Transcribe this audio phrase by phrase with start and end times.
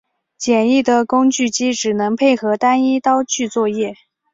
[0.35, 3.93] 简易的工具机只能配合单一刀具作业。